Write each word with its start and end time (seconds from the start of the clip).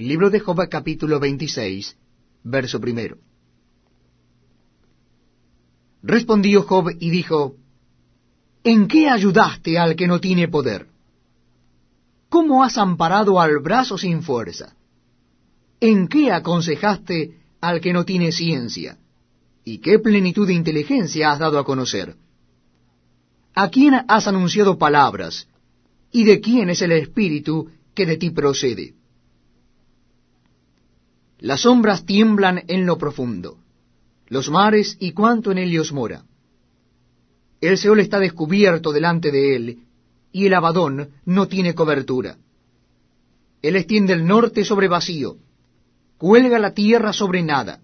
Libro 0.00 0.30
de 0.30 0.40
Job 0.40 0.66
capítulo 0.70 1.20
26, 1.20 1.94
verso 2.44 2.80
primero. 2.80 3.18
Respondió 6.02 6.62
Job 6.62 6.96
y 6.98 7.10
dijo, 7.10 7.56
¿En 8.64 8.88
qué 8.88 9.10
ayudaste 9.10 9.78
al 9.78 9.96
que 9.96 10.06
no 10.06 10.18
tiene 10.18 10.48
poder? 10.48 10.86
¿Cómo 12.30 12.64
has 12.64 12.78
amparado 12.78 13.38
al 13.38 13.58
brazo 13.58 13.98
sin 13.98 14.22
fuerza? 14.22 14.74
¿En 15.80 16.08
qué 16.08 16.32
aconsejaste 16.32 17.36
al 17.60 17.82
que 17.82 17.92
no 17.92 18.06
tiene 18.06 18.32
ciencia? 18.32 18.96
¿Y 19.64 19.80
qué 19.80 19.98
plenitud 19.98 20.46
de 20.46 20.54
inteligencia 20.54 21.30
has 21.30 21.40
dado 21.40 21.58
a 21.58 21.64
conocer? 21.66 22.16
¿A 23.54 23.68
quién 23.68 23.96
has 24.08 24.26
anunciado 24.26 24.78
palabras? 24.78 25.46
¿Y 26.10 26.24
de 26.24 26.40
quién 26.40 26.70
es 26.70 26.80
el 26.80 26.92
espíritu 26.92 27.68
que 27.94 28.06
de 28.06 28.16
ti 28.16 28.30
procede? 28.30 28.94
Las 31.40 31.62
sombras 31.62 32.04
tiemblan 32.04 32.64
en 32.68 32.84
lo 32.84 32.98
profundo, 32.98 33.56
los 34.28 34.50
mares 34.50 34.98
y 35.00 35.12
cuanto 35.12 35.50
en 35.50 35.56
ellos 35.56 35.90
mora. 35.90 36.24
El 37.62 37.78
Seol 37.78 38.00
está 38.00 38.18
descubierto 38.18 38.92
delante 38.92 39.30
de 39.30 39.56
él, 39.56 39.78
y 40.32 40.46
el 40.46 40.54
Abadón 40.54 41.08
no 41.24 41.48
tiene 41.48 41.74
cobertura. 41.74 42.36
Él 43.62 43.76
extiende 43.76 44.12
el 44.12 44.26
norte 44.26 44.66
sobre 44.66 44.88
vacío, 44.88 45.38
cuelga 46.18 46.58
la 46.58 46.74
tierra 46.74 47.14
sobre 47.14 47.42
nada, 47.42 47.80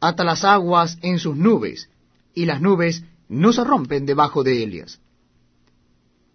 ata 0.00 0.24
las 0.24 0.44
aguas 0.44 0.96
en 1.02 1.18
sus 1.18 1.36
nubes, 1.36 1.90
y 2.34 2.46
las 2.46 2.62
nubes 2.62 3.04
no 3.28 3.52
se 3.52 3.64
rompen 3.64 4.06
debajo 4.06 4.42
de 4.42 4.62
ellas. 4.62 4.98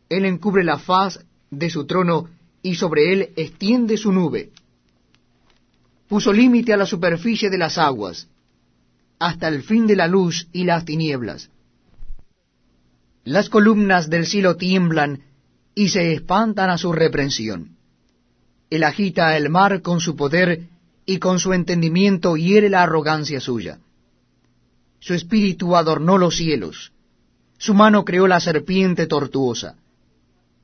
Él 0.08 0.26
encubre 0.26 0.64
la 0.64 0.78
faz 0.78 1.20
de 1.50 1.72
su 1.72 1.86
trono, 1.86 2.30
y 2.62 2.76
sobre 2.76 3.12
él 3.12 3.30
extiende 3.36 3.98
su 3.98 4.12
nube 4.12 4.52
puso 6.08 6.34
límite 6.34 6.74
a 6.74 6.78
la 6.78 6.86
superficie 6.86 7.50
de 7.50 7.58
las 7.58 7.78
aguas, 7.78 8.28
hasta 9.20 9.48
el 9.48 9.64
fin 9.64 9.88
de 9.88 9.96
la 9.96 10.08
luz 10.08 10.48
y 10.52 10.66
las 10.66 10.86
tinieblas. 10.86 11.50
Las 13.24 13.50
columnas 13.50 14.10
del 14.10 14.26
cielo 14.26 14.58
tiemblan 14.58 15.24
y 15.76 15.90
se 15.90 16.14
espantan 16.14 16.70
a 16.70 16.78
su 16.78 16.92
reprensión. 16.92 17.78
Él 18.70 18.84
agita 18.84 19.38
el 19.38 19.50
mar 19.50 19.82
con 19.82 20.02
su 20.02 20.16
poder 20.16 20.68
y 21.06 21.20
con 21.20 21.40
su 21.40 21.54
entendimiento 21.54 22.36
hiere 22.36 22.70
la 22.70 22.84
arrogancia 22.84 23.40
suya. 23.40 23.80
Su 25.00 25.14
espíritu 25.14 25.76
adornó 25.76 26.18
los 26.18 26.36
cielos, 26.36 26.92
su 27.58 27.74
mano 27.74 28.04
creó 28.04 28.28
la 28.28 28.40
serpiente 28.40 29.08
tortuosa. 29.08 29.76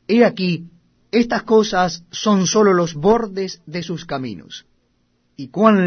He 0.08 0.26
aquí, 0.26 0.66
estas 1.12 1.44
cosas 1.44 2.04
son 2.12 2.46
sólo 2.46 2.74
los 2.74 2.94
bordes 2.94 3.62
de 3.66 3.84
sus 3.84 4.06
caminos 4.06 4.66
y 5.40 5.48
cuán 5.48 5.78